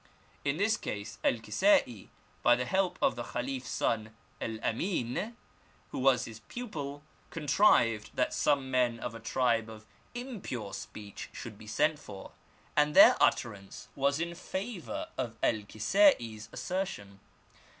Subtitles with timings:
[0.43, 2.09] In this case El Kisa'i,
[2.41, 5.37] by the help of the KhaliPs son El Amin,
[5.91, 9.85] who was his pupil, con trived that some men of a tribe of
[10.15, 12.31] impure speech should be sent for,
[12.75, 17.19] and their utterance was in favour of El Kisa'i^s assertion.